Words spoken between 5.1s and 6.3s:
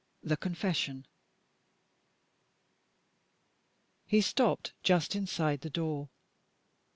inside the door.